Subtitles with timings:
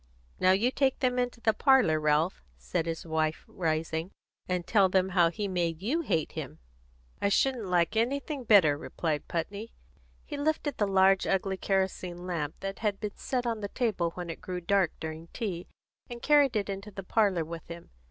[0.39, 4.09] "Now you take them into the parlour, Ralph," said his wife, rising,
[4.49, 6.57] "and tell them how he made you hate him."
[7.21, 9.73] "I shouldn't like anything better," replied Putney.
[10.25, 14.31] He lifted the large ugly kerosene lamp that had been set on the table when
[14.31, 15.67] it grew dark during tea,
[16.09, 17.91] and carried it into the parlour with him.